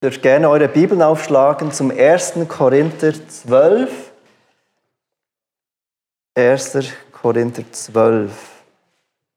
[0.00, 2.34] Dürft gerne eure Bibeln aufschlagen zum 1.
[2.46, 3.90] Korinther 12.
[6.36, 6.78] 1.
[7.10, 8.30] Korinther 12.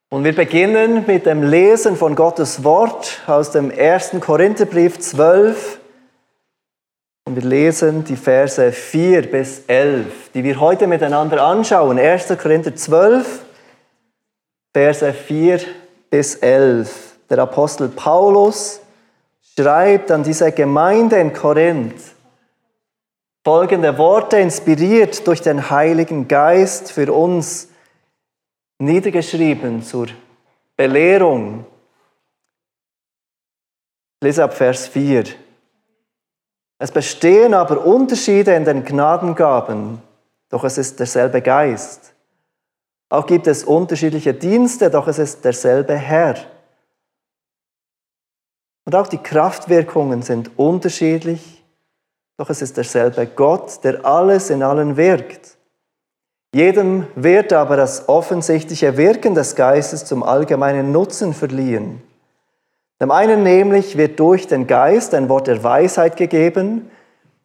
[0.10, 4.18] Und wir beginnen mit dem Lesen von Gottes Wort aus dem 1.
[4.20, 5.80] Korintherbrief 12.
[7.26, 11.98] Und wir lesen die Verse 4 bis 11, die wir heute miteinander anschauen.
[11.98, 12.38] 1.
[12.38, 13.46] Korinther 12,
[14.76, 15.60] Verse 4
[16.12, 17.16] bis 11.
[17.32, 18.82] Der Apostel Paulus
[19.58, 22.16] schreibt an diese Gemeinde in Korinth
[23.44, 27.70] folgende Worte, inspiriert durch den Heiligen Geist für uns
[28.80, 30.08] niedergeschrieben zur
[30.76, 31.66] Belehrung.
[34.24, 35.24] Lese ab Vers 4.
[36.78, 40.02] Es bestehen aber Unterschiede in den Gnadengaben,
[40.50, 42.14] doch es ist derselbe Geist.
[43.10, 46.36] Auch gibt es unterschiedliche Dienste, doch es ist derselbe Herr.
[48.86, 51.64] Und auch die Kraftwirkungen sind unterschiedlich,
[52.38, 55.58] doch es ist derselbe Gott, der alles in allen wirkt.
[56.54, 62.02] Jedem wird aber das offensichtliche Wirken des Geistes zum allgemeinen Nutzen verliehen.
[63.00, 66.92] Dem einen nämlich wird durch den Geist ein Wort der Weisheit gegeben,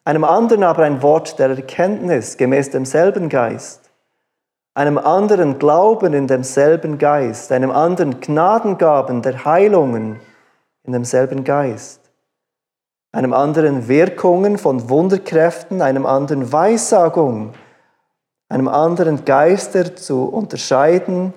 [0.03, 3.89] einem anderen aber ein Wort der Erkenntnis gemäß demselben Geist,
[4.73, 10.19] einem anderen Glauben in demselben Geist, einem anderen Gnadengaben der Heilungen,
[10.87, 12.01] in demselben Geist,
[13.11, 17.53] einem anderen Wirkungen von Wunderkräften, einem anderen Weissagung,
[18.49, 21.33] einem anderen Geister zu unterscheiden,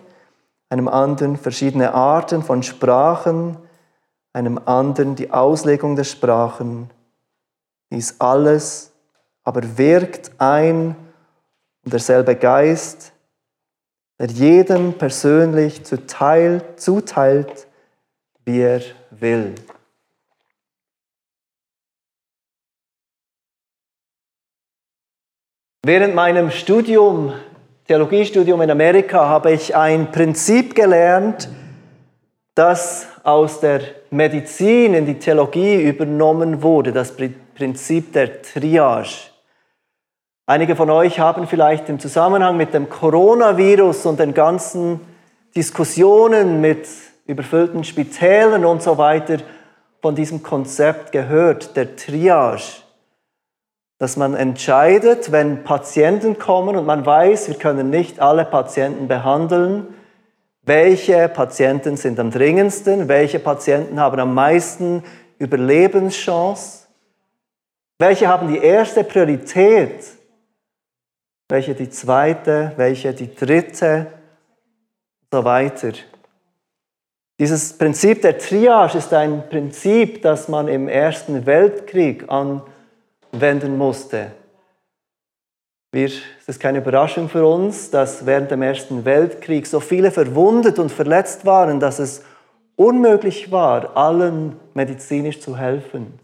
[0.68, 3.56] einem anderen verschiedene Arten von Sprachen,
[4.32, 6.88] einem anderen die Auslegung der Sprachen.
[7.90, 8.92] Dies alles
[9.42, 10.94] aber wirkt ein
[11.84, 13.12] und derselbe Geist,
[14.20, 17.66] der jedem persönlich zuteil, zuteilt,
[18.44, 18.82] wie er
[19.20, 19.54] will.
[25.82, 27.32] Während meinem Studium,
[27.88, 31.48] Theologiestudium in Amerika, habe ich ein Prinzip gelernt,
[32.54, 33.80] das aus der
[34.10, 37.14] Medizin in die Theologie übernommen wurde, das
[37.54, 39.30] Prinzip der Triage.
[40.46, 45.00] Einige von euch haben vielleicht im Zusammenhang mit dem Coronavirus und den ganzen
[45.54, 46.88] Diskussionen mit
[47.30, 49.38] überfüllten Spitälern und so weiter
[50.02, 52.82] von diesem Konzept gehört, der Triage.
[53.98, 59.94] Dass man entscheidet, wenn Patienten kommen und man weiß, wir können nicht alle Patienten behandeln,
[60.62, 65.02] welche Patienten sind am dringendsten, welche Patienten haben am meisten
[65.38, 66.86] Überlebenschance,
[67.98, 70.04] welche haben die erste Priorität,
[71.48, 74.06] welche die zweite, welche die dritte
[75.22, 75.92] und so weiter.
[77.40, 84.32] Dieses Prinzip der Triage ist ein Prinzip, das man im Ersten Weltkrieg anwenden musste.
[85.90, 90.78] Wir, es ist keine Überraschung für uns, dass während dem Ersten Weltkrieg so viele verwundet
[90.78, 92.22] und verletzt waren, dass es
[92.76, 96.20] unmöglich war, allen medizinisch zu helfen.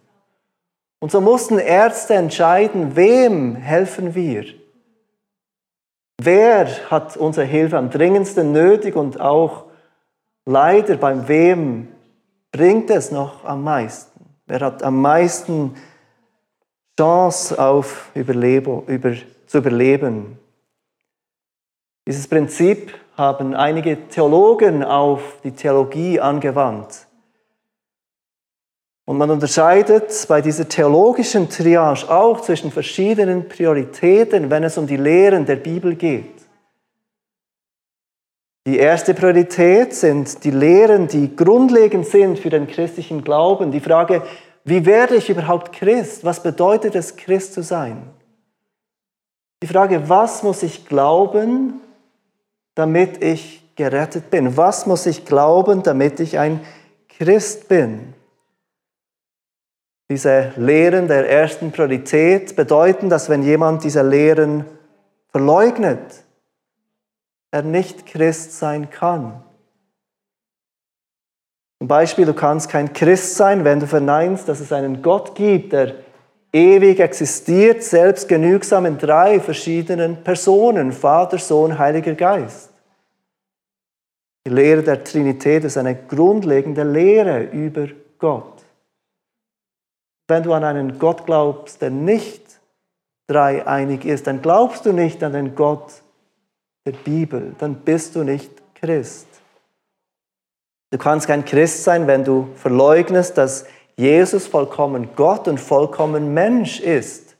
[1.01, 4.45] Und so mussten Ärzte entscheiden, wem helfen wir?
[6.21, 9.66] Wer hat unsere Hilfe am dringendsten nötig und auch
[10.47, 11.89] leider beim Wem
[12.51, 14.25] bringt es noch am meisten?
[14.47, 15.75] Wer hat am meisten
[16.99, 19.13] Chance auf Überleben, über,
[19.47, 20.39] zu überleben?
[22.07, 27.07] Dieses Prinzip haben einige Theologen auf die Theologie angewandt.
[29.05, 34.97] Und man unterscheidet bei dieser theologischen Triage auch zwischen verschiedenen Prioritäten, wenn es um die
[34.97, 36.36] Lehren der Bibel geht.
[38.67, 43.71] Die erste Priorität sind die Lehren, die grundlegend sind für den christlichen Glauben.
[43.71, 44.23] Die Frage,
[44.65, 46.25] wie werde ich überhaupt Christ?
[46.25, 48.03] Was bedeutet es, Christ zu sein?
[49.63, 51.81] Die Frage, was muss ich glauben,
[52.75, 54.57] damit ich gerettet bin?
[54.57, 56.59] Was muss ich glauben, damit ich ein
[57.09, 58.15] Christ bin?
[60.11, 64.65] Diese Lehren der ersten Priorität bedeuten, dass wenn jemand diese Lehren
[65.31, 66.26] verleugnet,
[67.57, 69.43] er nicht Christ sein kann.
[71.79, 75.73] Zum Beispiel, du kannst kein Christ sein, wenn du verneinst, dass es einen Gott gibt,
[75.73, 75.95] der
[76.53, 82.71] ewig existiert, selbstgenügsam in drei verschiedenen Personen, Vater, Sohn, Heiliger Geist.
[84.47, 87.89] Die Lehre der Trinität ist eine grundlegende Lehre über
[88.19, 88.65] Gott.
[90.29, 92.43] Wenn du an einen Gott glaubst, der nicht
[93.29, 96.03] dreieinig ist, dann glaubst du nicht an den Gott,
[96.87, 99.27] der Bibel, dann bist du nicht Christ.
[100.91, 103.67] Du kannst kein Christ sein, wenn du verleugnest, dass
[103.97, 107.33] Jesus vollkommen Gott und vollkommen Mensch ist.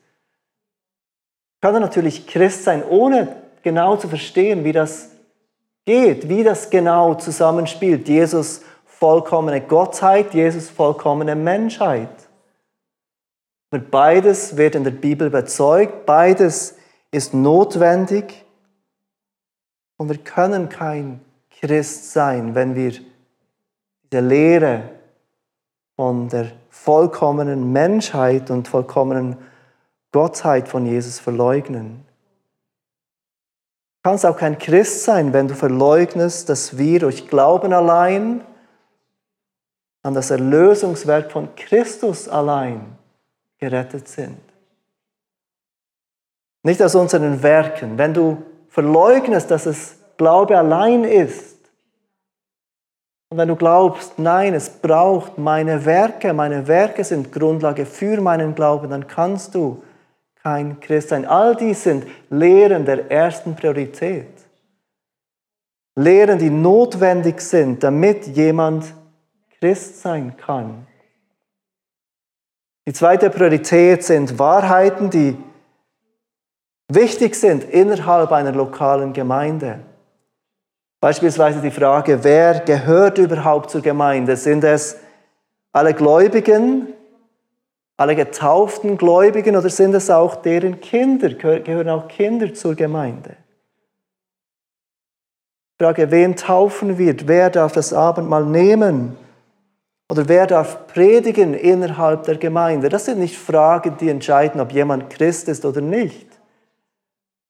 [1.55, 5.11] Ich kann natürlich Christ sein, ohne genau zu verstehen, wie das
[5.85, 8.09] geht, wie das genau zusammenspielt.
[8.09, 12.09] Jesus vollkommene Gottheit, Jesus vollkommene Menschheit.
[13.71, 16.77] Aber beides wird in der Bibel bezeugt, beides
[17.11, 18.46] ist notwendig
[19.97, 21.21] und wir können kein
[21.51, 22.93] Christ sein, wenn wir
[24.11, 24.91] diese Lehre
[25.97, 29.37] von der vollkommenen Menschheit und vollkommenen
[30.13, 32.05] Gottheit von Jesus verleugnen.
[34.03, 38.43] Du kannst auch kein Christ sein, wenn du verleugnest, dass wir durch Glauben allein
[40.03, 42.97] an das Erlösungswerk von Christus allein
[43.59, 44.39] gerettet sind.
[46.63, 47.99] Nicht aus unseren Werken.
[47.99, 48.43] Wenn du
[48.77, 51.57] verleugnest, dass es Glaube allein ist,
[53.31, 58.55] und wenn du glaubst, nein, es braucht meine Werke, meine Werke sind Grundlage für meinen
[58.55, 59.83] Glauben, dann kannst du
[60.43, 61.25] kein Christ sein.
[61.25, 64.29] All dies sind Lehren der ersten Priorität.
[65.97, 68.85] Lehren, die notwendig sind, damit jemand
[69.59, 70.87] Christ sein kann.
[72.87, 75.37] Die zweite Priorität sind Wahrheiten, die
[76.89, 79.81] wichtig sind innerhalb einer lokalen Gemeinde.
[81.01, 84.37] Beispielsweise die Frage, wer gehört überhaupt zur Gemeinde?
[84.37, 84.99] Sind es
[85.73, 86.89] alle Gläubigen,
[87.97, 91.31] alle getauften Gläubigen oder sind es auch deren Kinder?
[91.31, 93.37] Gehören auch Kinder zur Gemeinde?
[95.79, 97.29] Frage, wen taufen wird?
[97.29, 99.17] Wer darf das Abendmahl nehmen?
[100.11, 102.89] Oder wer darf predigen innerhalb der Gemeinde?
[102.89, 106.36] Das sind nicht Fragen, die entscheiden, ob jemand Christ ist oder nicht.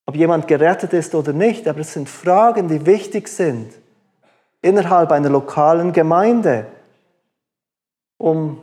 [0.06, 1.68] Ob jemand gerettet ist oder nicht.
[1.68, 3.72] Aber es sind Fragen, die wichtig sind
[4.62, 6.66] innerhalb einer lokalen Gemeinde,
[8.18, 8.58] um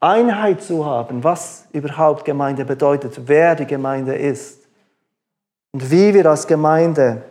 [0.00, 4.66] Einheit zu haben, was überhaupt Gemeinde bedeutet, wer die Gemeinde ist
[5.72, 7.22] und wie wir als Gemeinde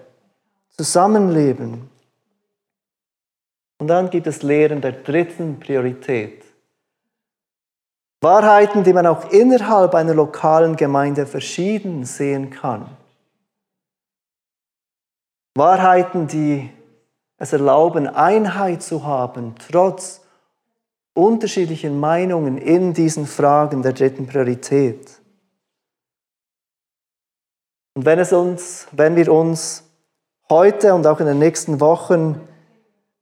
[0.70, 1.90] zusammenleben.
[3.78, 6.44] Und dann gibt es Lehren der dritten Priorität.
[8.22, 12.90] Wahrheiten, die man auch innerhalb einer lokalen Gemeinde verschieden sehen kann.
[15.56, 16.70] Wahrheiten, die
[17.38, 20.22] es erlauben, Einheit zu haben, trotz
[21.14, 25.22] unterschiedlichen Meinungen in diesen Fragen der dritten Priorität.
[27.94, 29.84] Und wenn, es uns, wenn wir uns
[30.50, 32.42] heute und auch in den nächsten Wochen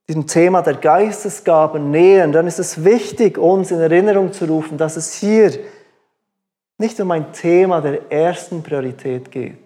[0.08, 4.96] diesem Thema der Geistesgaben nähern, dann ist es wichtig, uns in Erinnerung zu rufen, dass
[4.96, 5.52] es hier
[6.78, 9.63] nicht um ein Thema der ersten Priorität geht.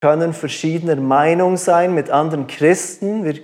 [0.00, 3.24] Können verschiedener Meinung sein mit anderen Christen.
[3.24, 3.40] Wir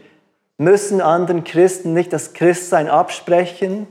[0.58, 3.86] müssen anderen Christen nicht das Christsein absprechen,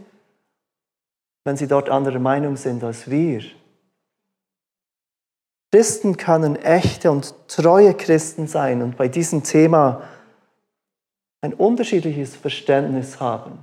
[1.44, 3.44] wenn sie dort anderer Meinung sind als wir.
[5.72, 10.02] Christen können echte und treue Christen sein und bei diesem Thema
[11.42, 13.60] ein unterschiedliches Verständnis haben.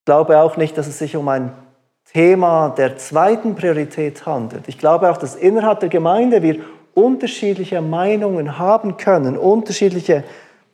[0.00, 1.52] Ich glaube auch nicht, dass es sich um ein
[2.12, 4.68] Thema der zweiten Priorität handelt.
[4.68, 6.60] Ich glaube auch, dass innerhalb der Gemeinde wir
[6.94, 10.24] unterschiedliche Meinungen haben können, unterschiedliche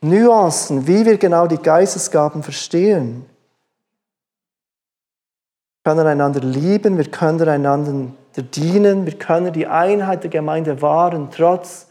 [0.01, 3.25] Nuancen, wie wir genau die Geistesgaben verstehen.
[5.83, 8.11] Wir können einander lieben, wir können einander
[8.55, 11.87] dienen, wir können die Einheit der Gemeinde wahren, trotz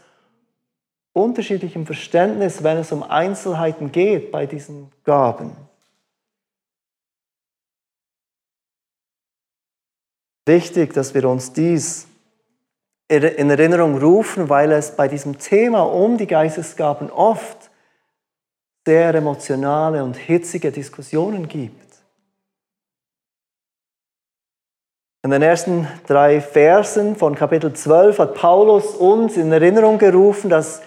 [1.13, 5.68] unterschiedlichem Verständnis, wenn es um Einzelheiten geht bei diesen Gaben.
[10.49, 12.07] Wichtig, dass wir uns dies
[13.07, 17.69] in Erinnerung rufen, weil es bei diesem Thema um die Geistesgaben oft
[18.83, 21.93] sehr emotionale und hitzige Diskussionen gibt.
[25.21, 30.81] In den ersten drei Versen von Kapitel 12 hat Paulus uns in Erinnerung gerufen, dass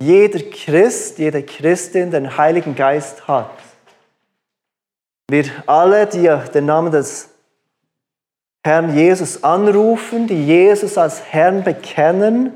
[0.00, 3.52] jeder Christ, jede Christin den Heiligen Geist hat.
[5.30, 7.35] Wir alle, die den Namen des
[8.66, 12.52] Herrn Jesus anrufen, die Jesus als Herrn bekennen,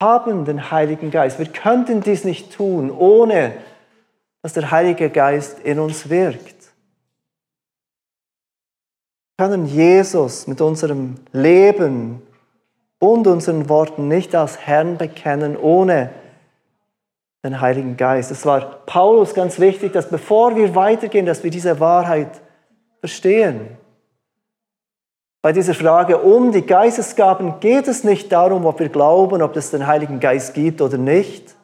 [0.00, 1.38] haben den Heiligen Geist.
[1.38, 3.52] Wir könnten dies nicht tun, ohne
[4.42, 6.70] dass der Heilige Geist in uns wirkt.
[9.36, 12.22] Wir können Jesus mit unserem Leben
[12.98, 16.10] und unseren Worten nicht als Herrn bekennen ohne
[17.42, 18.30] den Heiligen Geist.
[18.30, 22.40] Es war Paulus ganz wichtig, dass bevor wir weitergehen, dass wir diese Wahrheit
[23.00, 23.78] verstehen.
[25.42, 29.70] Bei dieser Frage um die Geistesgaben geht es nicht darum, ob wir glauben, ob es
[29.70, 31.56] den Heiligen Geist gibt oder nicht.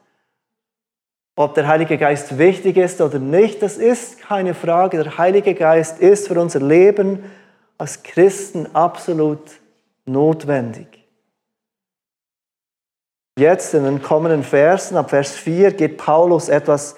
[1.38, 5.02] Ob der Heilige Geist wichtig ist oder nicht, das ist keine Frage.
[5.02, 7.24] Der Heilige Geist ist für unser Leben
[7.76, 9.42] als Christen absolut
[10.06, 10.86] notwendig.
[13.38, 16.96] Jetzt in den kommenden Versen, ab Vers 4, geht Paulus etwas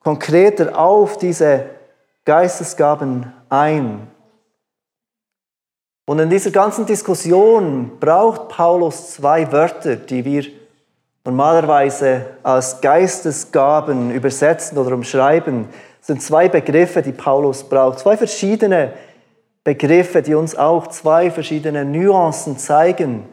[0.00, 1.64] konkreter auf diese
[2.26, 4.06] Geistesgaben ein.
[6.08, 10.46] Und in dieser ganzen Diskussion braucht Paulus zwei Wörter, die wir
[11.22, 15.68] normalerweise als Geistesgaben übersetzen oder umschreiben.
[15.98, 17.98] Das sind zwei Begriffe, die Paulus braucht.
[17.98, 18.94] Zwei verschiedene
[19.62, 23.26] Begriffe, die uns auch zwei verschiedene Nuancen zeigen,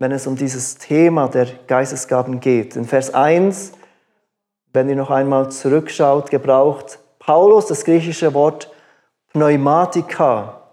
[0.00, 2.74] wenn es um dieses Thema der Geistesgaben geht.
[2.74, 3.70] In Vers 1,
[4.72, 8.72] wenn ihr noch einmal zurückschaut, gebraucht Paulus das griechische Wort
[9.32, 10.65] Pneumatika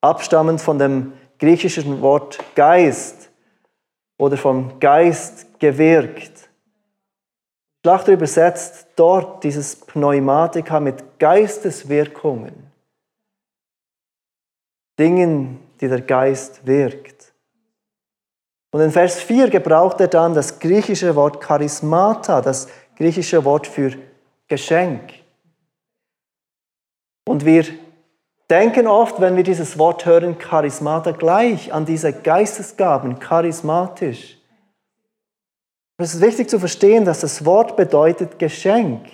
[0.00, 3.30] abstammend von dem griechischen Wort Geist
[4.18, 6.48] oder vom Geist gewirkt.
[7.84, 12.70] Schlachter übersetzt dort dieses Pneumatika mit Geisteswirkungen,
[14.98, 17.32] Dingen, die der Geist wirkt.
[18.70, 23.92] Und in Vers 4 gebraucht er dann das griechische Wort Charismata, das griechische Wort für
[24.48, 25.14] Geschenk.
[27.24, 27.64] Und wir
[28.50, 34.38] denken oft, wenn wir dieses Wort hören, Charismata, gleich an diese Geistesgaben, charismatisch.
[35.98, 39.06] Es ist wichtig zu verstehen, dass das Wort bedeutet Geschenk.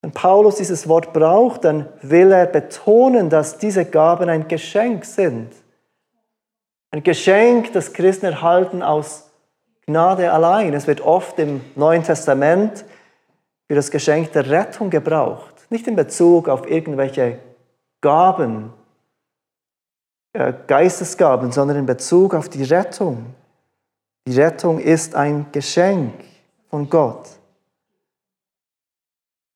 [0.00, 5.52] Wenn Paulus dieses Wort braucht, dann will er betonen, dass diese Gaben ein Geschenk sind.
[6.90, 9.30] Ein Geschenk, das Christen erhalten aus
[9.86, 10.74] Gnade allein.
[10.74, 12.84] Es wird oft im Neuen Testament
[13.66, 15.54] für das Geschenk der Rettung gebraucht.
[15.70, 17.38] Nicht in Bezug auf irgendwelche
[18.02, 18.72] Gaben,
[20.34, 23.34] äh, Geistesgaben, sondern in Bezug auf die Rettung.
[24.26, 26.12] Die Rettung ist ein Geschenk
[26.68, 27.28] von Gott.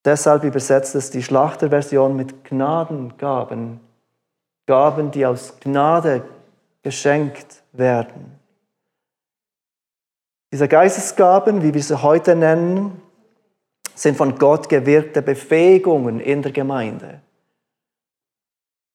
[0.05, 3.81] Deshalb übersetzt es die Schlachterversion mit Gnadengaben.
[4.67, 6.23] Gaben, die aus Gnade
[6.83, 8.39] geschenkt werden.
[10.53, 13.03] Diese Geistesgaben, wie wir sie heute nennen,
[13.95, 17.21] sind von Gott gewirkte Befähigungen in der Gemeinde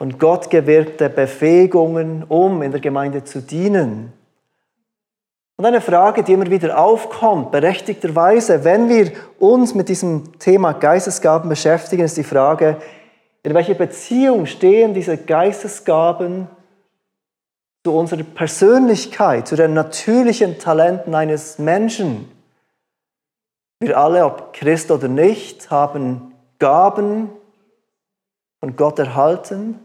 [0.02, 4.12] und Gott gewirkte Befähigungen, um in der Gemeinde zu dienen.
[5.58, 11.50] Und eine Frage, die immer wieder aufkommt, berechtigterweise, wenn wir uns mit diesem Thema Geistesgaben
[11.50, 12.78] beschäftigen, ist die Frage,
[13.44, 16.48] in welcher Beziehung stehen diese Geistesgaben
[17.84, 22.28] zu unserer Persönlichkeit, zu den natürlichen Talenten eines Menschen?
[23.80, 27.30] Wir alle, ob Christ oder nicht, haben Gaben
[28.60, 29.80] von Gott erhalten.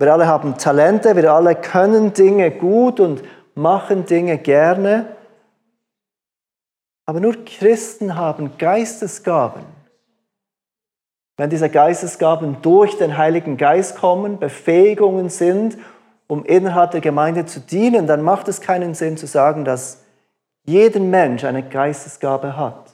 [0.00, 3.22] Wir alle haben Talente, wir alle können Dinge gut und
[3.54, 5.14] machen Dinge gerne.
[7.04, 9.62] Aber nur Christen haben Geistesgaben.
[11.36, 15.76] Wenn diese Geistesgaben durch den Heiligen Geist kommen, Befähigungen sind,
[16.28, 20.02] um innerhalb der Gemeinde zu dienen, dann macht es keinen Sinn zu sagen, dass
[20.64, 22.90] jeder Mensch eine Geistesgabe hat.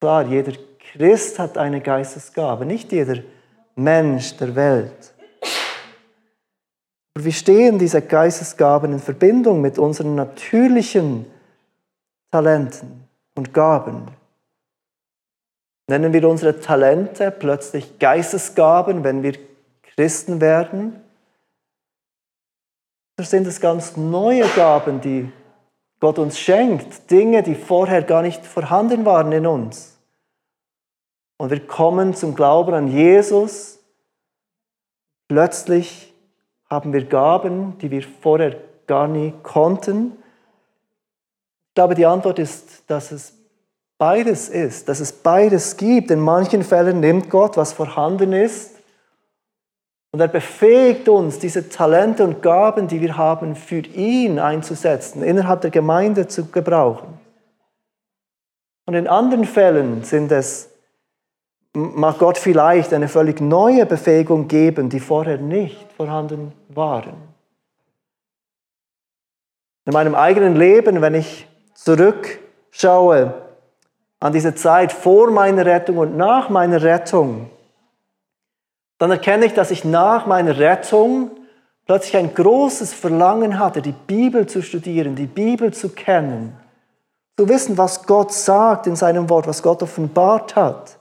[0.00, 0.52] Klar, jeder
[0.92, 3.16] Christ hat eine Geistesgabe, nicht jeder
[3.74, 5.13] Mensch der Welt.
[7.16, 11.26] Wie stehen diese Geistesgaben in Verbindung mit unseren natürlichen
[12.32, 14.08] Talenten und Gaben?
[15.86, 19.38] Nennen wir unsere Talente plötzlich Geistesgaben, wenn wir
[19.82, 21.00] Christen werden?
[23.16, 25.30] Oder sind es ganz neue Gaben, die
[26.00, 29.96] Gott uns schenkt, Dinge, die vorher gar nicht vorhanden waren in uns?
[31.38, 33.78] Und wir kommen zum Glauben an Jesus.
[35.28, 36.13] Plötzlich
[36.68, 38.56] haben wir Gaben, die wir vorher
[38.86, 40.12] gar nie konnten?
[41.68, 43.34] Ich glaube, die Antwort ist, dass es
[43.98, 46.10] beides ist, dass es beides gibt.
[46.10, 48.74] In manchen Fällen nimmt Gott, was vorhanden ist,
[50.14, 55.62] und er befähigt uns, diese Talente und Gaben, die wir haben, für ihn einzusetzen, innerhalb
[55.62, 57.18] der Gemeinde zu gebrauchen.
[58.86, 60.70] Und in anderen Fällen sind es
[61.74, 67.14] mag Gott vielleicht eine völlig neue Befähigung geben, die vorher nicht vorhanden waren.
[69.84, 73.34] In meinem eigenen Leben, wenn ich zurückschaue
[74.20, 77.50] an diese Zeit vor meiner Rettung und nach meiner Rettung,
[78.98, 81.32] dann erkenne ich, dass ich nach meiner Rettung
[81.86, 86.56] plötzlich ein großes Verlangen hatte, die Bibel zu studieren, die Bibel zu kennen,
[87.36, 90.98] zu wissen, was Gott sagt in seinem Wort, was Gott offenbart hat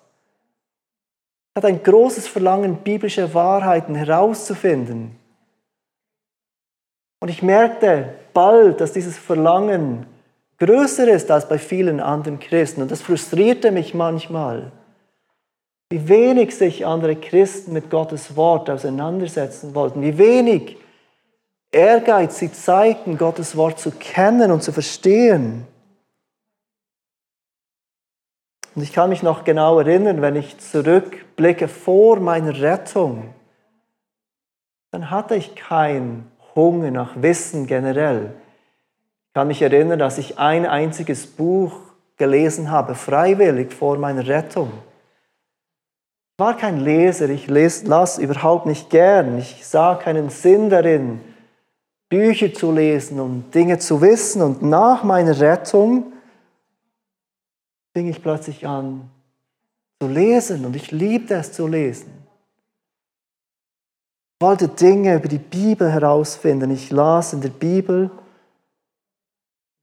[1.55, 5.15] hat ein großes Verlangen, biblische Wahrheiten herauszufinden.
[7.19, 10.05] Und ich merkte bald, dass dieses Verlangen
[10.57, 12.81] größer ist als bei vielen anderen Christen.
[12.81, 14.71] Und das frustrierte mich manchmal,
[15.89, 20.77] wie wenig sich andere Christen mit Gottes Wort auseinandersetzen wollten, wie wenig
[21.71, 25.67] Ehrgeiz sie zeigten, Gottes Wort zu kennen und zu verstehen.
[28.75, 33.33] Und ich kann mich noch genau erinnern, wenn ich zurückblicke vor meiner Rettung,
[34.91, 38.33] dann hatte ich keinen Hunger nach Wissen generell.
[39.27, 41.73] Ich kann mich erinnern, dass ich ein einziges Buch
[42.17, 44.71] gelesen habe, freiwillig vor meiner Rettung.
[46.35, 49.37] Ich war kein Leser, ich las überhaupt nicht gern.
[49.37, 51.21] Ich sah keinen Sinn darin,
[52.09, 54.41] Bücher zu lesen und Dinge zu wissen.
[54.41, 56.12] Und nach meiner Rettung
[57.93, 59.09] fing ich plötzlich an
[60.01, 62.11] zu lesen und ich liebte es zu lesen.
[64.35, 66.71] Ich wollte Dinge über die Bibel herausfinden.
[66.71, 68.11] Ich las in der Bibel,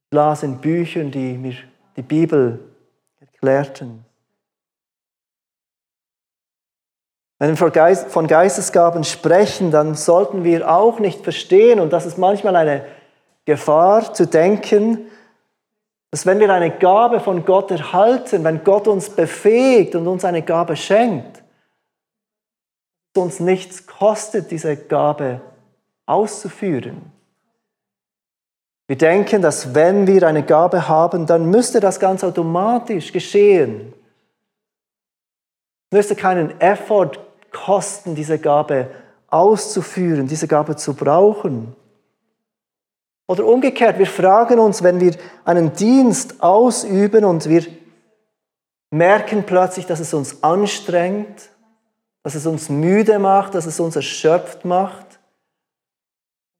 [0.05, 1.55] ich las in Büchern, die mir
[1.97, 2.59] die Bibel
[3.21, 4.05] erklärten.
[7.38, 12.55] Wenn wir von Geistesgaben sprechen, dann sollten wir auch nicht verstehen, und das ist manchmal
[12.55, 12.85] eine
[13.47, 15.07] Gefahr, zu denken,
[16.11, 20.43] dass wenn wir eine Gabe von Gott erhalten, wenn Gott uns befähigt und uns eine
[20.43, 21.43] Gabe schenkt,
[23.14, 25.40] es uns nichts kostet, diese Gabe
[26.07, 27.12] auszuführen.
[28.88, 33.93] Wir denken, dass wenn wir eine Gabe haben, dann müsste das ganz automatisch geschehen.
[35.90, 37.12] Es müsste keinen Effort
[37.52, 38.90] kosten, diese Gabe
[39.29, 41.76] auszuführen, diese Gabe zu brauchen.
[43.31, 47.65] Oder umgekehrt, wir fragen uns, wenn wir einen Dienst ausüben und wir
[48.91, 51.49] merken plötzlich, dass es uns anstrengt,
[52.25, 55.21] dass es uns müde macht, dass es uns erschöpft macht,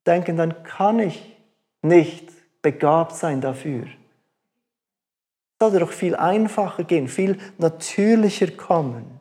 [0.07, 1.37] denken, dann kann ich
[1.83, 2.31] nicht
[2.63, 3.87] begabt sein dafür.
[3.87, 9.19] Es sollte doch viel einfacher gehen, viel natürlicher kommen.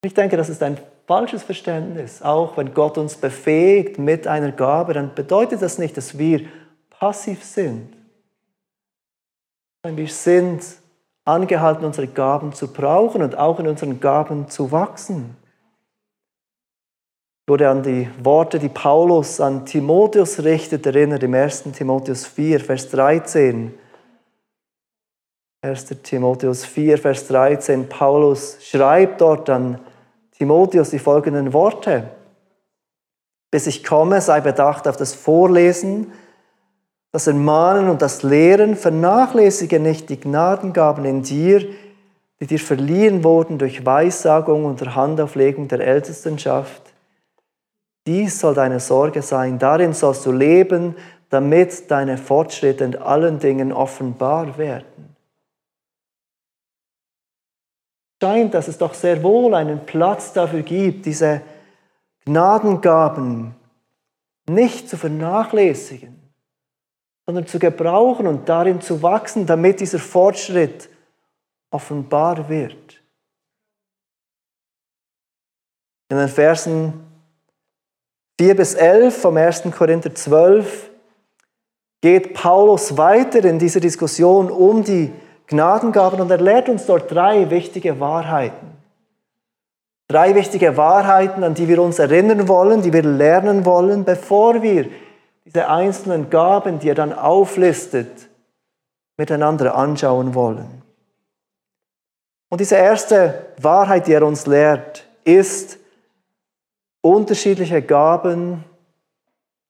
[0.00, 2.22] Ich denke, das ist ein falsches Verständnis.
[2.22, 6.46] Auch wenn Gott uns befähigt mit einer Gabe, dann bedeutet das nicht, dass wir
[6.90, 7.96] passiv sind.
[9.84, 10.64] Wir sind
[11.24, 15.36] angehalten, unsere Gaben zu brauchen und auch in unseren Gaben zu wachsen.
[17.44, 21.64] Ich wurde an die Worte, die Paulus an Timotheus richtet, erinnert im 1.
[21.72, 23.72] Timotheus 4, Vers 13.
[25.62, 25.86] 1.
[26.02, 27.88] Timotheus 4, Vers 13.
[27.88, 29.80] Paulus schreibt dort an
[30.38, 32.10] Timotheus die folgenden Worte.
[33.50, 36.12] Bis ich komme, sei bedacht auf das Vorlesen,
[37.12, 41.66] das Ermahnen und das Lehren, vernachlässige nicht die Gnadengaben in dir,
[42.40, 46.82] die dir verliehen wurden durch Weissagung und der Handauflegung der Ältestenschaft.
[48.06, 50.94] Dies soll deine Sorge sein, darin sollst du leben,
[51.30, 54.95] damit deine Fortschritte in allen Dingen offenbar werden
[58.22, 61.42] scheint, dass es doch sehr wohl einen Platz dafür gibt, diese
[62.24, 63.54] Gnadengaben
[64.48, 66.16] nicht zu vernachlässigen,
[67.26, 70.88] sondern zu gebrauchen und darin zu wachsen, damit dieser Fortschritt
[71.70, 73.02] offenbar wird.
[76.08, 77.04] In den Versen
[78.38, 79.64] 4 bis 11 vom 1.
[79.76, 80.90] Korinther 12
[82.00, 85.12] geht Paulus weiter in dieser Diskussion um die
[85.46, 88.76] Gnadengaben und er lehrt uns dort drei wichtige Wahrheiten.
[90.08, 94.88] Drei wichtige Wahrheiten, an die wir uns erinnern wollen, die wir lernen wollen, bevor wir
[95.44, 98.28] diese einzelnen Gaben, die er dann auflistet,
[99.16, 100.82] miteinander anschauen wollen.
[102.48, 105.78] Und diese erste Wahrheit, die er uns lehrt, ist
[107.00, 108.64] unterschiedliche Gaben,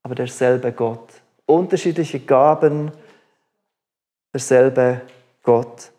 [0.02, 1.08] aber derselbe Gott.
[1.46, 2.92] Unterschiedliche Gaben,
[4.32, 5.15] derselbe Gott.
[5.46, 5.92] Gott.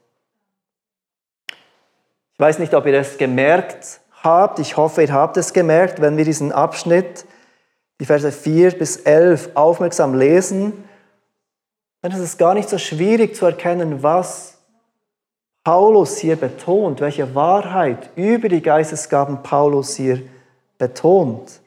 [2.33, 4.60] Ich weiß nicht, ob ihr es gemerkt habt.
[4.60, 7.25] Ich hoffe, ihr habt es gemerkt, wenn wir diesen Abschnitt,
[7.99, 10.83] die Verse 4 bis 11, aufmerksam lesen.
[12.01, 14.57] Dann ist es gar nicht so schwierig zu erkennen, was
[15.63, 20.21] Paulus hier betont, welche Wahrheit über die Geistesgaben Paulus hier
[20.77, 21.62] betont.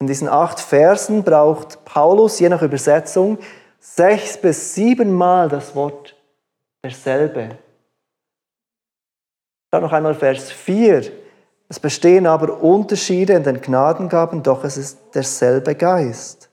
[0.00, 3.38] In diesen acht Versen braucht Paulus, je nach Übersetzung,
[3.78, 6.15] sechs bis sieben Mal das Wort
[6.86, 7.58] derselbe.
[9.72, 11.12] Schau noch einmal Vers 4.
[11.68, 16.48] Es bestehen aber Unterschiede in den Gnadengaben, doch es ist derselbe Geist.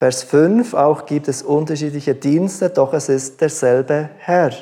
[0.00, 4.52] Vers 5, auch gibt es unterschiedliche Dienste, doch es ist derselbe Herr.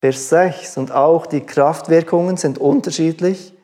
[0.00, 3.54] Vers 6, und auch die Kraftwirkungen sind unterschiedlich,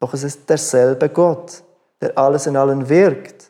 [0.00, 1.62] doch es ist derselbe Gott,
[2.00, 3.47] der alles in allen wirkt.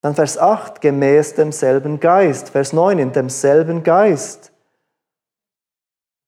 [0.00, 2.50] Dann Vers 8, gemäß demselben Geist.
[2.50, 4.52] Vers 9, in demselben Geist.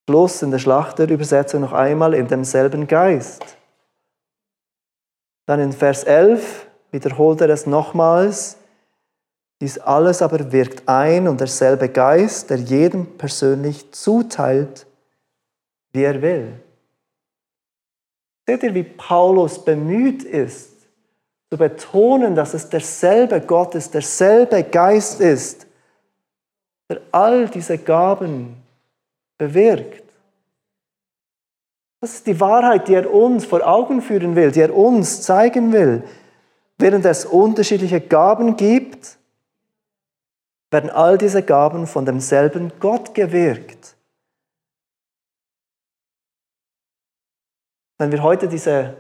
[0.09, 3.45] Schluss in der Schlachterübersetzung noch einmal, in demselben Geist.
[5.47, 8.57] Dann in Vers 11 wiederholt er es nochmals.
[9.61, 14.87] Dies alles aber wirkt ein und derselbe Geist, der jedem persönlich zuteilt,
[15.93, 16.61] wie er will.
[18.47, 20.80] Seht ihr, wie Paulus bemüht ist,
[21.51, 25.67] zu betonen, dass es derselbe Gott ist, derselbe Geist ist,
[26.89, 28.57] der all diese Gaben
[29.37, 30.05] bewirkt.
[32.01, 35.73] Das ist die Wahrheit, die er uns vor Augen führen will, die er uns zeigen
[35.73, 36.05] will.
[36.79, 39.19] Während es unterschiedliche Gaben gibt,
[40.71, 43.97] werden all diese Gaben von demselben Gott gewirkt.
[47.99, 48.97] Wenn wir heute diese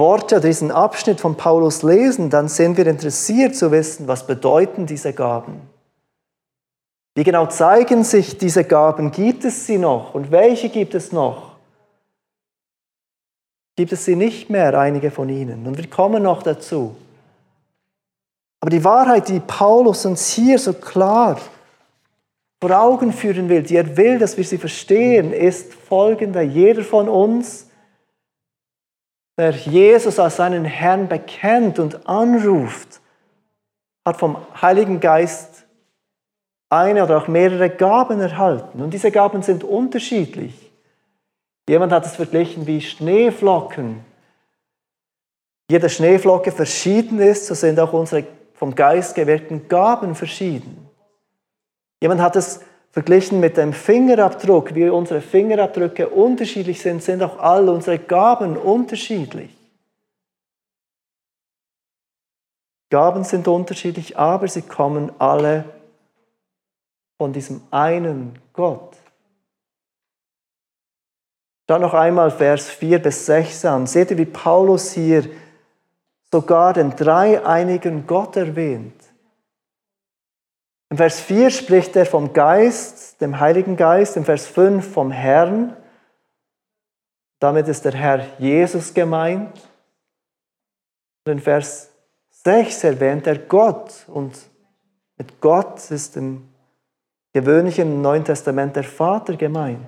[0.00, 4.86] Worte oder diesen Abschnitt von Paulus lesen, dann sind wir interessiert zu wissen, was bedeuten
[4.86, 5.60] diese Gaben.
[7.14, 9.12] Wie genau zeigen sich diese Gaben?
[9.12, 10.14] Gibt es sie noch?
[10.14, 11.52] Und welche gibt es noch?
[13.76, 15.66] Gibt es sie nicht mehr, einige von ihnen?
[15.66, 16.96] Und wir kommen noch dazu.
[18.60, 21.40] Aber die Wahrheit, die Paulus uns hier so klar
[22.60, 26.42] vor Augen führen will, die er will, dass wir sie verstehen, ist folgende.
[26.42, 27.69] Jeder von uns
[29.40, 33.00] der Jesus als seinen Herrn bekennt und anruft,
[34.04, 35.66] hat vom Heiligen Geist
[36.68, 38.80] eine oder auch mehrere Gaben erhalten.
[38.80, 40.72] Und diese Gaben sind unterschiedlich.
[41.68, 44.04] Jemand hat es verglichen wie Schneeflocken.
[45.70, 48.24] Jede Schneeflocke verschieden ist, so sind auch unsere
[48.54, 50.86] vom Geist gewirkten Gaben verschieden.
[52.02, 52.60] Jemand hat es
[52.92, 59.56] Verglichen mit dem Fingerabdruck, wie unsere Fingerabdrücke unterschiedlich sind, sind auch all unsere Gaben unterschiedlich.
[62.90, 65.64] Gaben sind unterschiedlich, aber sie kommen alle
[67.18, 68.96] von diesem einen Gott.
[71.68, 73.86] Dann noch einmal Vers 4 bis 6 an.
[73.86, 75.30] Seht ihr, wie Paulus hier
[76.32, 78.99] sogar den dreieinigen Gott erwähnt.
[80.90, 85.76] Im Vers 4 spricht er vom Geist, dem Heiligen Geist, im Vers 5 vom Herrn.
[87.38, 89.52] Damit ist der Herr Jesus gemeint.
[91.24, 91.90] Und in Vers
[92.30, 94.04] 6 erwähnt er Gott.
[94.08, 94.36] Und
[95.16, 96.48] mit Gott ist im
[97.32, 99.86] gewöhnlichen Neuen Testament der Vater gemeint.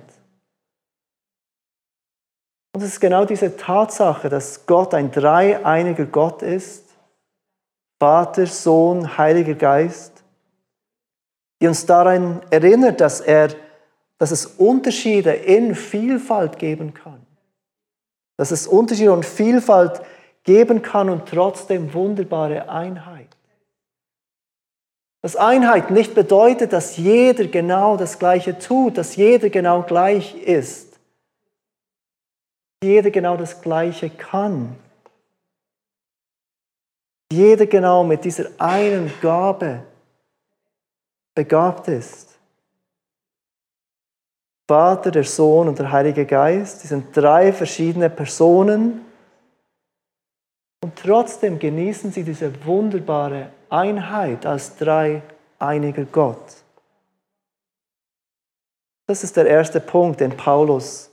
[2.73, 6.85] Und es ist genau diese Tatsache, dass Gott ein dreieiniger Gott ist,
[7.99, 10.12] Vater, Sohn, Heiliger Geist,
[11.63, 13.47] die uns daran erinnert, dass, er,
[14.17, 17.25] dass es Unterschiede in Vielfalt geben kann.
[18.35, 20.01] Dass es Unterschiede und Vielfalt
[20.43, 23.29] geben kann und trotzdem wunderbare Einheit.
[25.21, 30.99] Dass Einheit nicht bedeutet, dass jeder genau das Gleiche tut, dass jeder genau gleich ist.
[32.81, 34.75] Dass jeder genau das Gleiche kann.
[37.31, 39.83] Jeder genau mit dieser einen Gabe
[41.35, 42.37] begabt ist.
[44.67, 49.05] Vater, der Sohn und der Heilige Geist, die sind drei verschiedene Personen
[50.81, 55.21] und trotzdem genießen sie diese wunderbare Einheit als drei
[55.59, 56.63] einiger Gott.
[59.05, 61.11] Das ist der erste Punkt, den Paulus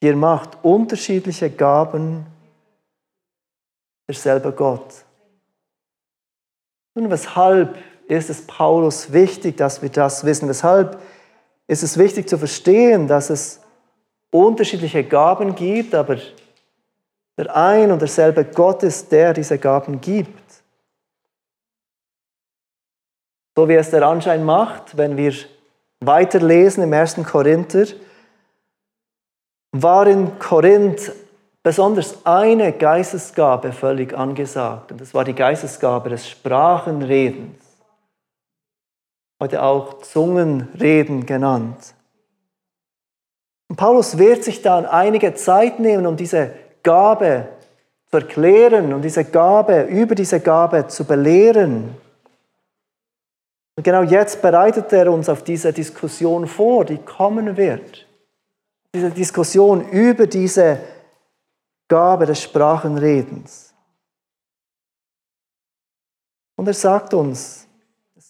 [0.00, 0.58] hier macht.
[0.62, 2.26] Unterschiedliche Gaben,
[4.08, 5.04] derselbe Gott.
[6.94, 7.76] Nun, weshalb
[8.08, 10.48] ist es Paulus wichtig, dass wir das wissen.
[10.48, 11.00] Weshalb
[11.66, 13.60] ist es wichtig zu verstehen, dass es
[14.30, 16.16] unterschiedliche Gaben gibt, aber
[17.36, 20.42] der ein und derselbe Gott ist, der diese Gaben gibt.
[23.56, 25.34] So wie es der Anschein macht, wenn wir
[26.00, 27.16] weiterlesen im 1.
[27.24, 27.86] Korinther,
[29.72, 31.12] war in Korinth
[31.62, 34.92] besonders eine Geistesgabe völlig angesagt.
[34.92, 37.65] Und das war die Geistesgabe des Sprachenredens
[39.40, 41.94] heute auch Zungenreden genannt.
[43.68, 47.48] Und Paulus wird sich dann einige Zeit nehmen, um diese Gabe
[48.10, 51.96] zu erklären und diese Gabe, über diese Gabe zu belehren.
[53.76, 58.06] Und genau jetzt bereitet er uns auf diese Diskussion vor, die kommen wird.
[58.94, 60.78] Diese Diskussion über diese
[61.88, 63.74] Gabe des Sprachenredens.
[66.56, 67.65] Und er sagt uns,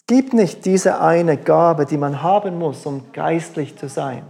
[0.06, 4.24] gibt nicht diese eine Gabe, die man haben muss, um geistlich zu sein.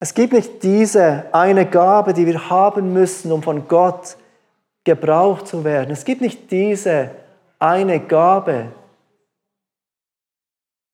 [0.00, 4.16] Es gibt nicht diese eine Gabe, die wir haben müssen, um von Gott
[4.84, 5.90] gebraucht zu werden.
[5.90, 7.10] Es gibt nicht diese
[7.58, 8.72] eine Gabe,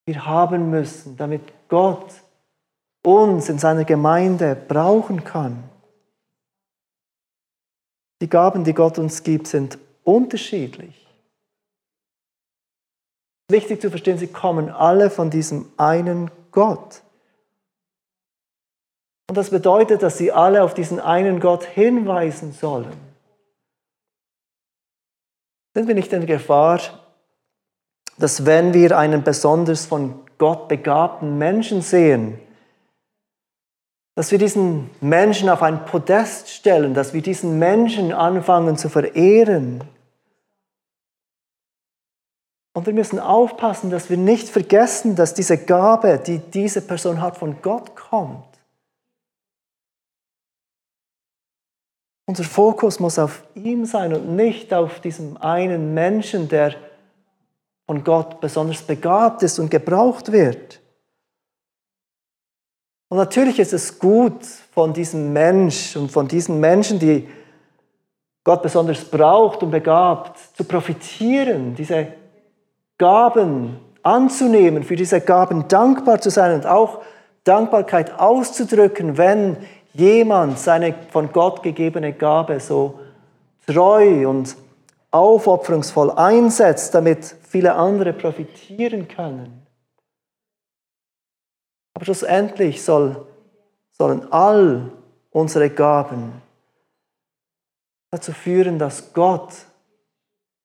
[0.06, 2.12] die wir haben müssen, damit Gott
[3.04, 5.62] uns in seiner Gemeinde brauchen kann.
[8.22, 11.03] Die Gaben, die Gott uns gibt, sind unterschiedlich.
[13.48, 17.02] Wichtig zu verstehen, sie kommen alle von diesem einen Gott.
[19.28, 22.92] Und das bedeutet, dass sie alle auf diesen einen Gott hinweisen sollen.
[25.74, 26.80] Sind wir nicht in Gefahr,
[28.16, 32.38] dass wenn wir einen besonders von Gott begabten Menschen sehen,
[34.14, 39.82] dass wir diesen Menschen auf ein Podest stellen, dass wir diesen Menschen anfangen zu verehren.
[42.74, 47.38] Und wir müssen aufpassen, dass wir nicht vergessen, dass diese Gabe, die diese Person hat,
[47.38, 48.44] von Gott kommt.
[52.26, 56.74] Unser Fokus muss auf ihm sein und nicht auf diesem einen Menschen, der
[57.86, 60.80] von Gott besonders begabt ist und gebraucht wird.
[63.08, 67.28] Und natürlich ist es gut von diesem Mensch und von diesen Menschen, die
[68.42, 72.08] Gott besonders braucht und begabt, zu profitieren, diese
[72.98, 77.02] Gaben anzunehmen, für diese Gaben dankbar zu sein und auch
[77.44, 79.56] Dankbarkeit auszudrücken, wenn
[79.92, 83.00] jemand seine von Gott gegebene Gabe so
[83.66, 84.56] treu und
[85.10, 89.64] aufopferungsvoll einsetzt, damit viele andere profitieren können.
[91.94, 93.24] Aber schlussendlich soll,
[93.92, 94.90] sollen all
[95.30, 96.32] unsere Gaben
[98.10, 99.52] dazu führen, dass Gott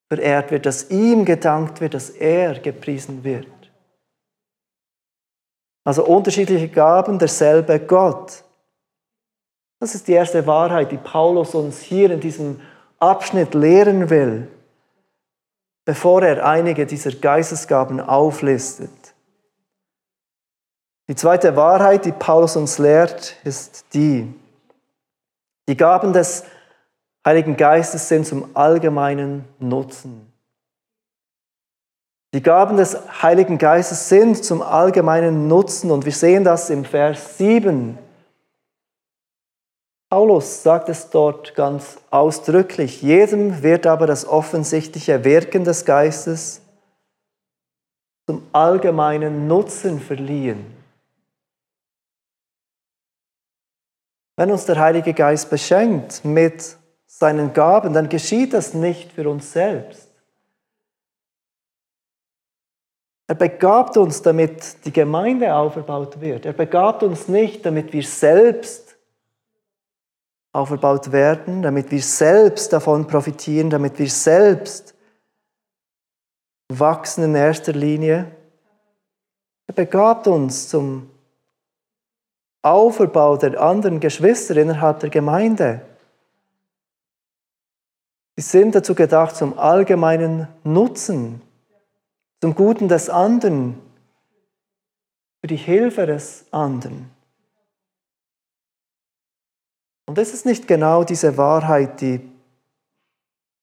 [0.10, 3.48] verehrt wird, dass ihm gedankt wird, dass er gepriesen wird.
[5.86, 8.44] Also unterschiedliche Gaben, derselbe Gott.
[9.80, 12.60] Das ist die erste Wahrheit, die Paulus uns hier in diesem
[13.00, 14.48] Abschnitt lehren will,
[15.86, 18.90] bevor er einige dieser Geistesgaben auflistet.
[21.08, 24.32] Die zweite Wahrheit, die Paulus uns lehrt, ist die.
[25.68, 26.44] Die Gaben des
[27.30, 30.34] Heiligen Geistes sind zum allgemeinen Nutzen.
[32.34, 37.38] Die Gaben des Heiligen Geistes sind zum allgemeinen Nutzen und wir sehen das im Vers
[37.38, 38.00] 7.
[40.10, 43.04] Paulus sagt es dort ganz ausdrücklich.
[43.04, 46.62] Jedem wird aber das offensichtliche Wirken des Geistes
[48.26, 50.66] zum allgemeinen Nutzen verliehen.
[54.36, 56.79] Wenn uns der Heilige Geist beschenkt mit
[57.20, 60.08] seinen Gaben, dann geschieht das nicht für uns selbst.
[63.28, 66.46] Er begabt uns, damit die Gemeinde aufgebaut wird.
[66.46, 68.98] Er begabt uns nicht, damit wir selbst
[70.52, 74.96] aufgebaut werden, damit wir selbst davon profitieren, damit wir selbst
[76.70, 78.32] wachsen in erster Linie.
[79.68, 81.10] Er begabt uns zum
[82.64, 85.82] Auferbau der anderen Geschwister innerhalb der Gemeinde.
[88.40, 91.42] Sie sind dazu gedacht zum allgemeinen Nutzen,
[92.40, 93.78] zum Guten des anderen,
[95.42, 97.12] für die Hilfe des anderen.
[100.06, 102.22] Und ist es nicht genau diese Wahrheit, die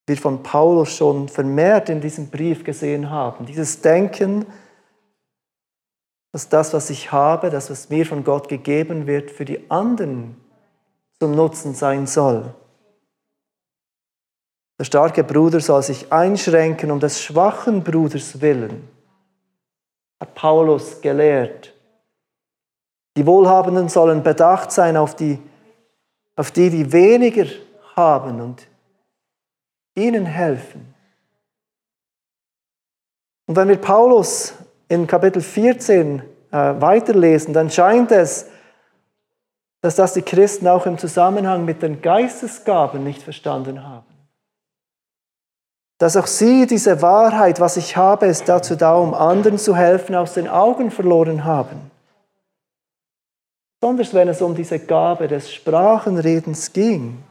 [0.06, 3.46] wir von Paulus schon vermehrt in diesem Brief gesehen haben?
[3.46, 4.44] Dieses Denken,
[6.32, 10.36] dass das, was ich habe, das, was mir von Gott gegeben wird, für die anderen
[11.18, 12.54] zum Nutzen sein soll.
[14.78, 18.86] Der starke Bruder soll sich einschränken um des schwachen Bruders willen,
[20.20, 21.72] hat Paulus gelehrt.
[23.16, 25.38] Die Wohlhabenden sollen bedacht sein auf die,
[26.36, 27.46] auf die, die weniger
[27.94, 28.68] haben und
[29.94, 30.94] ihnen helfen.
[33.46, 34.52] Und wenn wir Paulus
[34.88, 38.50] in Kapitel 14 äh, weiterlesen, dann scheint es,
[39.80, 44.15] dass das die Christen auch im Zusammenhang mit den Geistesgaben nicht verstanden haben.
[45.98, 50.14] Dass auch sie diese Wahrheit, was ich habe, ist dazu da, um anderen zu helfen,
[50.14, 51.90] aus den Augen verloren haben.
[53.80, 57.22] Besonders wenn es um diese Gabe des Sprachenredens ging.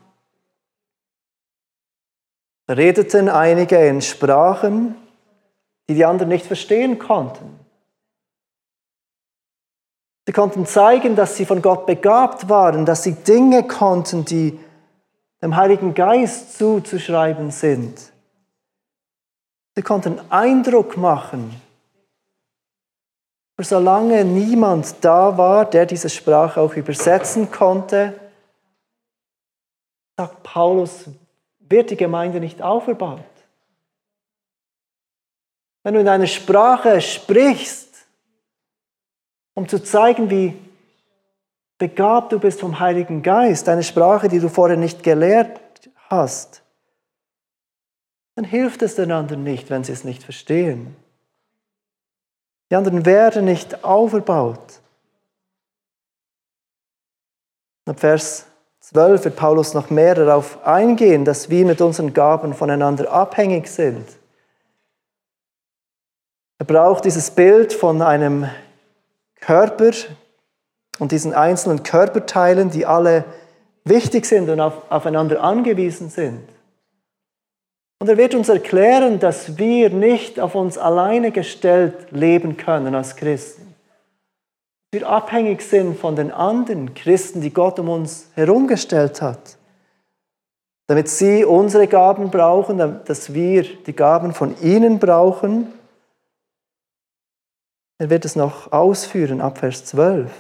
[2.68, 4.96] redeten einige in Sprachen,
[5.88, 7.60] die die anderen nicht verstehen konnten.
[10.26, 14.60] Sie konnten zeigen, dass sie von Gott begabt waren, dass sie Dinge konnten, die
[15.44, 18.12] dem Heiligen Geist zuzuschreiben sind.
[19.76, 21.62] Sie konnten Eindruck machen.
[23.58, 28.20] Aber solange niemand da war, der diese Sprache auch übersetzen konnte,
[30.18, 31.06] sagt Paulus,
[31.60, 33.24] wird die Gemeinde nicht aufgebaut.
[35.84, 38.08] Wenn du in einer Sprache sprichst,
[39.54, 40.58] um zu zeigen, wie
[41.78, 45.60] begabt du bist vom Heiligen Geist, eine Sprache, die du vorher nicht gelehrt
[46.10, 46.65] hast,
[48.36, 50.96] dann hilft es den anderen nicht, wenn sie es nicht verstehen.
[52.70, 54.82] Die anderen werden nicht aufgebaut.
[57.86, 58.48] Ab Vers
[58.82, 64.08] 12 wird Paulus noch mehr darauf eingehen, dass wir mit unseren Gaben voneinander abhängig sind.
[66.58, 68.50] Er braucht dieses Bild von einem
[69.40, 69.92] Körper
[71.00, 73.26] und diesen einzelnen Körperteilen, die alle
[73.84, 76.55] wichtig sind und auf, aufeinander angewiesen sind.
[78.00, 83.16] Und er wird uns erklären, dass wir nicht auf uns alleine gestellt leben können als
[83.16, 83.74] Christen.
[84.92, 89.58] Wir abhängig sind von den anderen Christen, die Gott um uns herumgestellt hat.
[90.88, 95.74] Damit sie unsere Gaben brauchen, dass wir die Gaben von ihnen brauchen.
[97.98, 100.32] Er wird es noch ausführen ab Vers 12.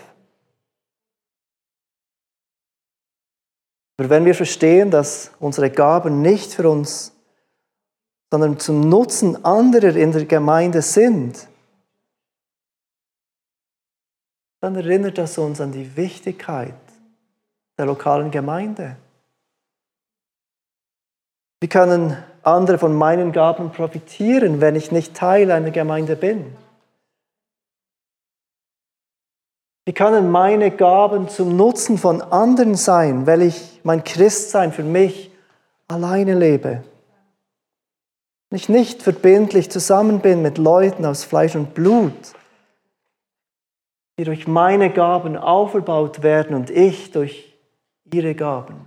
[3.97, 7.14] Aber wenn wir verstehen, dass unsere Gaben nicht für uns
[8.35, 11.47] sondern zum Nutzen anderer in der Gemeinde sind,
[14.59, 16.75] dann erinnert das uns an die Wichtigkeit
[17.77, 18.97] der lokalen Gemeinde.
[21.61, 26.57] Wie können andere von meinen Gaben profitieren, wenn ich nicht Teil einer Gemeinde bin?
[29.85, 35.31] Wie können meine Gaben zum Nutzen von anderen sein, weil ich mein Christsein für mich
[35.87, 36.83] alleine lebe?
[38.55, 42.13] Ich nicht verbindlich zusammen bin mit Leuten aus Fleisch und Blut,
[44.17, 47.53] die durch meine Gaben aufgebaut werden und ich durch
[48.05, 48.79] ihre Gaben.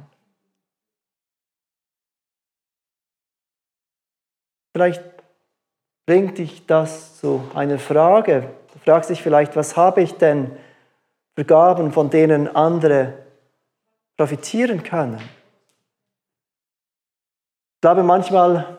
[4.74, 5.04] Vielleicht
[6.06, 8.48] bringt dich das zu einer Frage.
[8.72, 10.50] Du fragst dich vielleicht, was habe ich denn
[11.34, 13.12] für Gaben, von denen andere
[14.16, 15.20] profitieren können?
[17.74, 18.77] Ich glaube, manchmal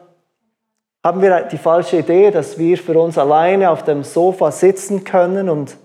[1.04, 5.50] haben wir die falsche Idee, dass wir für uns alleine auf dem Sofa sitzen können
[5.50, 5.78] und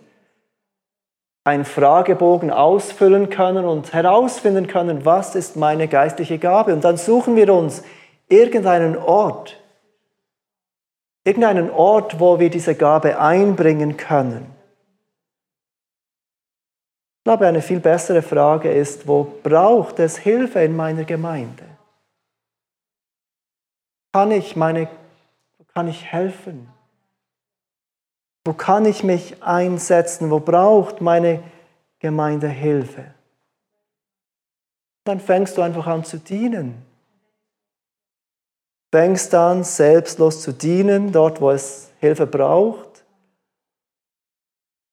[1.45, 6.73] einen Fragebogen ausfüllen können und herausfinden können, was ist meine geistliche Gabe.
[6.73, 7.85] Und dann suchen wir uns
[8.29, 9.63] irgendeinen Ort,
[11.23, 14.47] irgendeinen Ort, wo wir diese Gabe einbringen können.
[17.19, 21.65] Ich glaube, eine viel bessere Frage ist, wo braucht es Hilfe in meiner Gemeinde?
[24.13, 24.89] Kann ich meine
[25.75, 26.69] kann ich helfen?
[28.45, 30.31] Wo kann ich mich einsetzen?
[30.31, 31.43] Wo braucht meine
[31.99, 33.13] Gemeinde Hilfe?
[35.05, 36.83] Dann fängst du einfach an zu dienen.
[38.93, 43.05] Fängst an, selbstlos zu dienen, dort, wo es Hilfe braucht.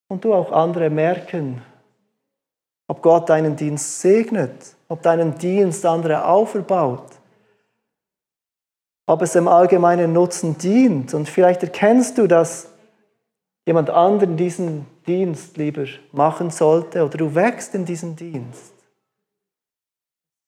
[0.08, 1.62] Und du auch andere merken,
[2.88, 7.21] ob Gott deinen Dienst segnet, ob deinen Dienst andere auferbaut
[9.12, 11.14] ob es dem allgemeinen Nutzen dient.
[11.14, 12.70] Und vielleicht erkennst du, dass
[13.66, 18.74] jemand anderen diesen Dienst lieber machen sollte oder du wächst in diesen Dienst.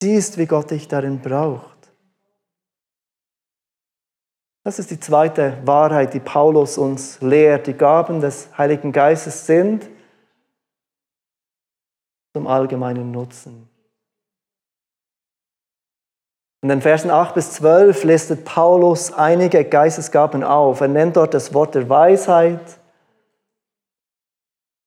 [0.01, 1.91] Siehst, wie Gott dich darin braucht.
[4.63, 7.67] Das ist die zweite Wahrheit, die Paulus uns lehrt.
[7.67, 9.89] Die Gaben des Heiligen Geistes sind
[12.33, 13.72] zum allgemeinen Nutzen.
[16.63, 20.79] In den Versen 8 bis 12 listet Paulus einige Geistesgaben auf.
[20.79, 22.77] Er nennt dort das Wort der Weisheit, das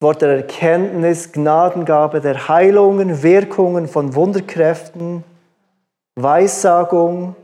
[0.00, 5.22] Wort der Erkenntnis, Gnadengabe der Heilungen, Wirkungen von Wunderkräften,
[6.14, 7.36] Weissagung,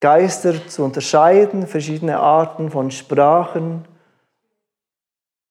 [0.00, 3.86] Geister zu unterscheiden, verschiedene Arten von Sprachen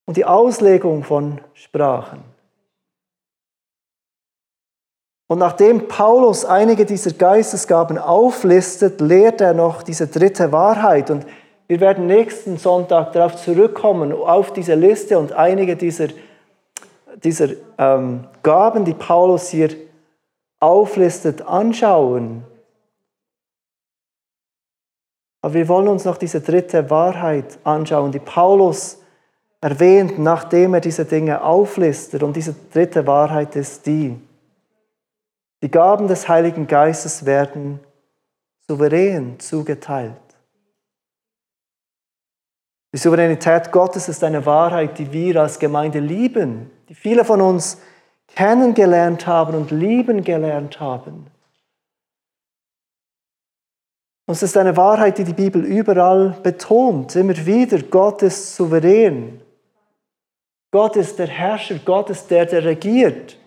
[0.06, 2.35] und die Auslegung von Sprachen.
[5.28, 11.10] Und nachdem Paulus einige dieser Geistesgaben auflistet, lehrt er noch diese dritte Wahrheit.
[11.10, 11.26] Und
[11.68, 16.10] wir werden nächsten Sonntag darauf zurückkommen, auf diese Liste und einige dieser,
[17.24, 17.50] dieser
[17.80, 19.70] ähm, Gaben, die Paulus hier
[20.60, 22.44] auflistet, anschauen.
[25.42, 29.00] Aber wir wollen uns noch diese dritte Wahrheit anschauen, die Paulus
[29.60, 32.22] erwähnt, nachdem er diese Dinge auflistet.
[32.22, 34.20] Und diese dritte Wahrheit ist die,
[35.66, 37.80] die Gaben des Heiligen Geistes werden
[38.68, 40.14] souverän zugeteilt.
[42.94, 47.82] Die Souveränität Gottes ist eine Wahrheit, die wir als Gemeinde lieben, die viele von uns
[48.28, 51.32] kennengelernt haben und lieben gelernt haben.
[54.28, 57.80] Und es ist eine Wahrheit, die die Bibel überall betont, immer wieder.
[57.80, 59.42] Gott ist souverän.
[60.70, 63.40] Gott ist der Herrscher, Gott ist der, der regiert.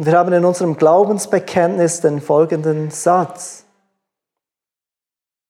[0.00, 3.66] Und wir haben in unserem Glaubensbekenntnis den folgenden Satz.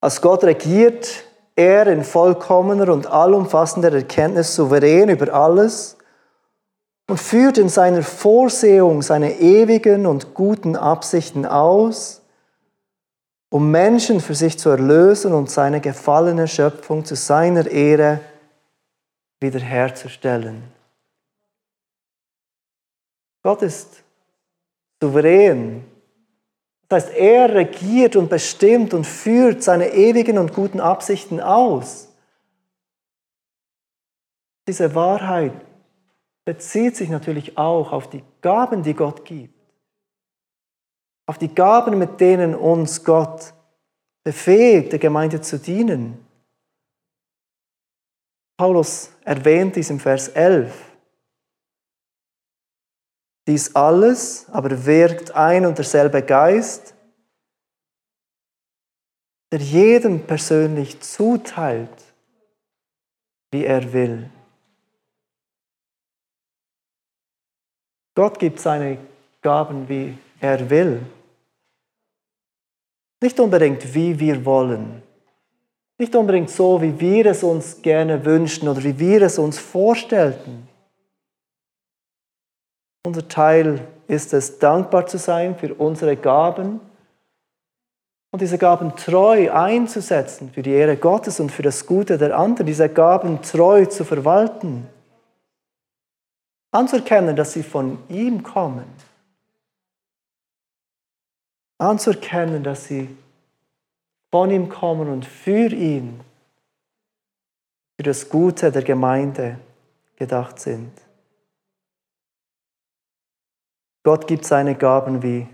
[0.00, 1.22] Als Gott regiert,
[1.54, 5.96] er in vollkommener und allumfassender Erkenntnis souverän über alles
[7.08, 12.20] und führt in seiner Vorsehung seine ewigen und guten Absichten aus,
[13.52, 18.18] um Menschen für sich zu erlösen und seine gefallene Schöpfung zu seiner Ehre
[19.38, 20.64] wiederherzustellen.
[23.44, 24.02] Gott ist
[25.00, 25.84] souverän.
[26.88, 32.08] Das heißt, er regiert und bestimmt und führt seine ewigen und guten Absichten aus.
[34.66, 35.52] Diese Wahrheit
[36.44, 39.54] bezieht sich natürlich auch auf die Gaben, die Gott gibt.
[41.26, 43.54] Auf die Gaben, mit denen uns Gott
[44.24, 46.26] befähigt, der Gemeinde zu dienen.
[48.56, 50.89] Paulus erwähnt dies im Vers 11.
[53.50, 56.94] Dies alles aber wirkt ein und derselbe Geist,
[59.50, 61.90] der jedem persönlich zuteilt,
[63.50, 64.30] wie er will.
[68.14, 68.98] Gott gibt seine
[69.42, 71.04] Gaben, wie er will.
[73.20, 75.02] Nicht unbedingt, wie wir wollen.
[75.98, 80.69] Nicht unbedingt so, wie wir es uns gerne wünschten oder wie wir es uns vorstellten.
[83.06, 86.80] Unser Teil ist es, dankbar zu sein für unsere Gaben
[88.32, 92.66] und diese Gaben treu einzusetzen für die Ehre Gottes und für das Gute der anderen,
[92.66, 94.86] diese Gaben treu zu verwalten
[96.70, 98.86] anzuerkennen, dass sie von ihm kommen,
[101.78, 103.08] anzuerkennen, dass sie
[104.30, 106.20] von ihm kommen und für ihn,
[107.96, 109.58] für das Gute der Gemeinde
[110.16, 110.92] gedacht sind.
[114.02, 115.46] Gott gibt seine Gaben, wie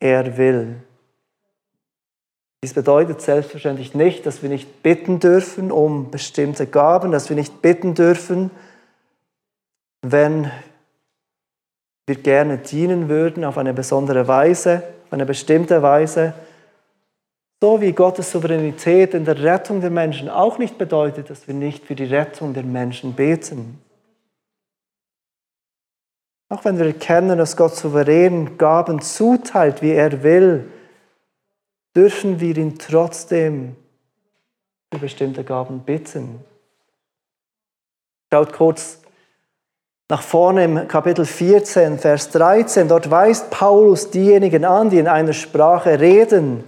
[0.00, 0.76] er will.
[2.62, 7.62] Dies bedeutet selbstverständlich nicht, dass wir nicht bitten dürfen um bestimmte Gaben, dass wir nicht
[7.62, 8.50] bitten dürfen,
[10.02, 10.50] wenn
[12.06, 16.34] wir gerne dienen würden auf eine besondere Weise, auf eine bestimmte Weise,
[17.60, 21.84] so wie Gottes Souveränität in der Rettung der Menschen auch nicht bedeutet, dass wir nicht
[21.84, 23.80] für die Rettung der Menschen beten.
[26.48, 30.70] Auch wenn wir erkennen, dass Gott souverän Gaben zuteilt, wie er will,
[31.94, 33.76] dürfen wir ihn trotzdem
[34.90, 36.42] für bestimmte Gaben bitten.
[38.32, 39.00] Schaut kurz
[40.08, 45.34] nach vorne im Kapitel 14, Vers 13, dort weist Paulus diejenigen an, die in einer
[45.34, 46.64] Sprache reden,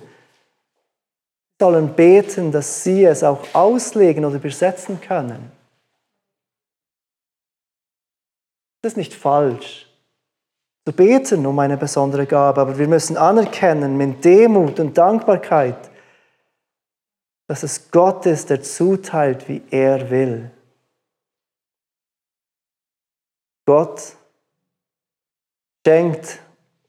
[1.59, 5.53] sollen beten, dass sie es auch auslegen oder übersetzen können.
[8.83, 9.87] Das ist nicht falsch,
[10.87, 15.91] zu beten um eine besondere Gabe, aber wir müssen anerkennen mit Demut und Dankbarkeit,
[17.47, 20.51] dass es Gott ist, der zuteilt, wie er will.
[23.67, 24.17] Gott
[25.87, 26.41] schenkt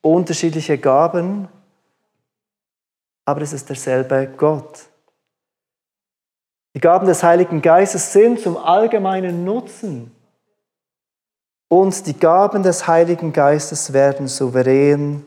[0.02, 1.48] unterschiedliche Gaben,
[3.26, 4.88] aber es ist derselbe Gott.
[6.74, 10.16] Die Gaben des Heiligen Geistes sind zum allgemeinen Nutzen.
[11.72, 15.26] Und die Gaben des Heiligen Geistes werden souverän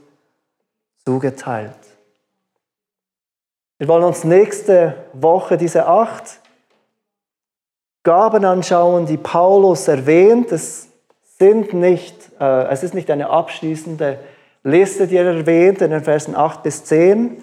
[1.07, 1.73] zugeteilt.
[3.79, 6.43] Wir wollen uns nächste Woche diese acht
[8.03, 10.53] Gaben anschauen, die Paulus erwähnt.
[10.53, 10.89] Das
[11.39, 14.19] sind nicht, äh, es ist nicht eine abschließende
[14.65, 17.43] Liste, die er erwähnt in den Versen 8 bis 10.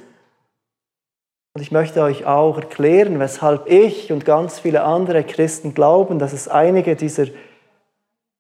[1.56, 6.34] Und ich möchte euch auch erklären, weshalb ich und ganz viele andere Christen glauben, dass
[6.34, 7.26] es einige dieser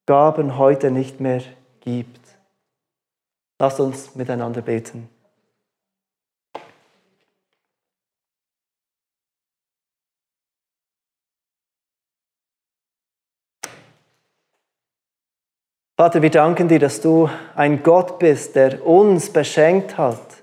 [0.05, 1.41] Gaben heute nicht mehr
[1.79, 2.19] gibt.
[3.59, 5.09] Lasst uns miteinander beten.
[16.01, 20.41] Vater, wir danken dir, dass du ein Gott bist, der uns beschenkt hat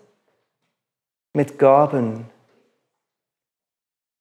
[1.32, 2.30] mit Gaben.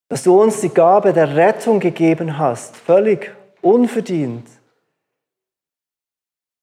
[0.10, 4.48] Dass du uns die Gabe der Rettung gegeben hast, völlig unverdient.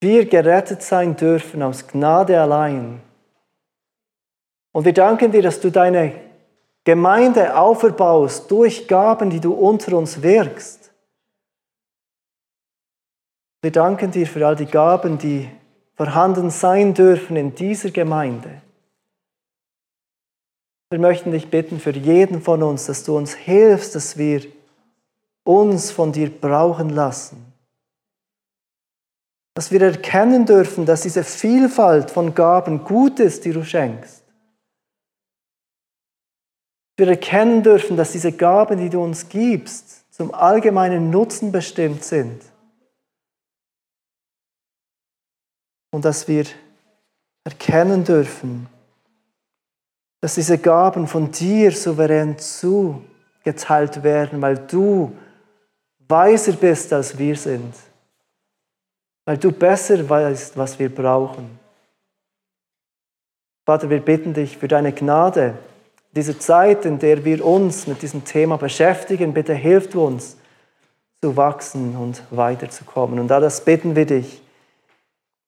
[0.05, 3.00] Wir gerettet sein dürfen aus Gnade allein.
[4.70, 6.12] Und wir danken dir, dass du deine
[6.84, 10.92] Gemeinde auferbaust durch Gaben, die du unter uns wirkst.
[13.62, 15.48] Wir danken dir für all die Gaben, die
[15.94, 18.61] vorhanden sein dürfen in dieser Gemeinde.
[20.90, 24.42] Wir möchten dich bitten für jeden von uns, dass du uns hilfst, dass wir
[25.44, 27.53] uns von dir brauchen lassen.
[29.55, 34.24] Dass wir erkennen dürfen, dass diese Vielfalt von Gaben gut ist, die du schenkst.
[36.96, 42.40] Wir erkennen dürfen, dass diese Gaben, die du uns gibst, zum allgemeinen Nutzen bestimmt sind.
[45.90, 46.44] Und dass wir
[47.44, 48.68] erkennen dürfen,
[50.20, 55.16] dass diese Gaben von dir souverän zugeteilt werden, weil du
[56.09, 57.74] weiser bist, als wir sind.
[59.25, 61.59] Weil du besser weißt, was wir brauchen.
[63.64, 65.55] Vater, wir bitten dich für deine Gnade,
[66.14, 69.33] diese Zeit, in der wir uns mit diesem Thema beschäftigen.
[69.33, 70.37] Bitte hilf uns
[71.22, 73.18] zu wachsen und weiterzukommen.
[73.18, 74.43] Und da das bitten wir dich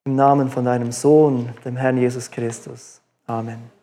[0.06, 3.00] im Namen von deinem Sohn, dem Herrn Jesus Christus.
[3.26, 3.75] Amen.